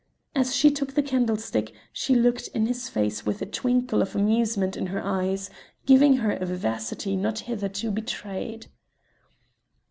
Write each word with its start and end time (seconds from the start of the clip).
As 0.33 0.55
she 0.55 0.71
took 0.71 0.93
the 0.95 1.03
candlestick 1.03 1.75
she 1.93 2.15
looked 2.15 2.47
in 2.55 2.65
his 2.65 2.89
face 2.89 3.23
with 3.23 3.39
a 3.39 3.45
twinkle 3.45 4.01
of 4.01 4.15
amusement 4.15 4.75
in 4.75 4.87
her 4.87 5.03
eyes, 5.05 5.51
giving 5.85 6.17
her 6.17 6.31
a 6.31 6.43
vivacity 6.47 7.15
not 7.15 7.41
hitherto 7.41 7.91
betrayed. 7.91 8.65